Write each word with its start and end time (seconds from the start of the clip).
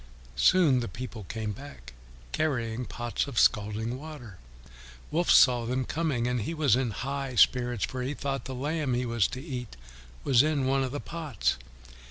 Soon 0.41 0.79
the 0.79 0.87
people 0.87 1.25
came 1.25 1.51
back, 1.51 1.93
carrying 2.31 2.79
the 2.81 2.87
pots 2.87 3.27
of 3.27 3.37
scalding 3.37 3.99
water. 3.99 4.39
Wolf 5.11 5.29
saw 5.29 5.65
them 5.67 5.85
coming, 5.85 6.25
and 6.25 6.41
he 6.41 6.55
was 6.55 6.75
in 6.75 6.89
high 6.89 7.35
spirits, 7.35 7.85
for 7.85 8.01
he 8.01 8.15
thought 8.15 8.45
the 8.45 8.55
lamb 8.55 8.95
he 8.95 9.05
was 9.05 9.27
to 9.27 9.39
eat 9.43 9.77
was 10.23 10.41
in 10.41 10.65
one 10.65 10.81
of 10.83 10.91
the 10.91 10.99
pots. 10.99 11.57